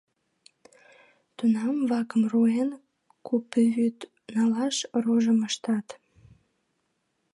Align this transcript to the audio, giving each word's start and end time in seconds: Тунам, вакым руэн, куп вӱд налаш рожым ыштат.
Тунам, 1.37 1.77
вакым 1.91 2.21
руэн, 2.31 2.69
куп 3.27 3.45
вӱд 3.73 3.99
налаш 4.35 4.77
рожым 5.03 5.39
ыштат. 5.49 5.87